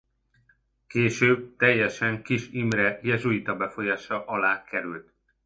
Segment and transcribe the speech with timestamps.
[0.87, 5.13] Később teljesen Kis Imre jezsuita befolyása alá került.